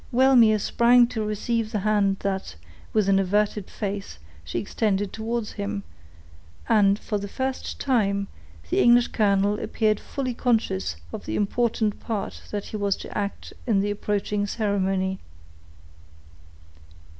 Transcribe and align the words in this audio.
Wellmere 0.11 0.57
sprang 0.57 1.05
to 1.09 1.23
receive 1.23 1.71
the 1.71 1.81
hand 1.81 2.17
that, 2.21 2.55
with 2.91 3.07
an 3.07 3.19
averted 3.19 3.69
face, 3.69 4.17
she 4.43 4.57
extended 4.57 5.13
towards 5.13 5.51
him, 5.51 5.83
and, 6.67 6.97
for 6.97 7.19
the 7.19 7.27
first 7.27 7.79
time, 7.79 8.27
the 8.71 8.81
English 8.81 9.09
colonel 9.09 9.59
appeared 9.59 9.99
fully 9.99 10.33
conscious 10.33 10.95
of 11.13 11.27
the 11.27 11.35
important 11.35 11.99
part 11.99 12.41
that 12.49 12.65
he 12.65 12.77
was 12.77 12.95
to 12.97 13.15
act 13.15 13.53
in 13.67 13.79
the 13.79 13.91
approaching 13.91 14.47
ceremony. 14.47 15.19